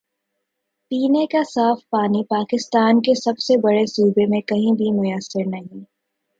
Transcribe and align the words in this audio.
پینے 0.91 1.25
کا 1.25 1.41
صاف 1.43 1.79
پانی 1.89 2.23
پاکستان 2.29 3.01
کے 3.01 3.13
سب 3.15 3.39
سے 3.39 3.57
بڑے 3.57 3.85
صوبے 3.85 4.25
میں 4.25 4.41
کہیں 4.41 4.71
بھی 4.75 4.91
میسر 4.91 5.47
نہیں۔ 5.47 5.83